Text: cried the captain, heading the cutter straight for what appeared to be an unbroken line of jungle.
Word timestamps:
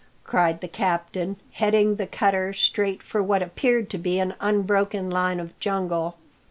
cried 0.23 0.61
the 0.61 0.67
captain, 0.67 1.37
heading 1.51 1.97
the 1.97 2.07
cutter 2.07 2.53
straight 2.53 3.03
for 3.03 3.21
what 3.21 3.43
appeared 3.43 3.87
to 3.87 3.99
be 3.99 4.17
an 4.17 4.33
unbroken 4.41 5.11
line 5.11 5.39
of 5.39 5.53
jungle. 5.59 6.15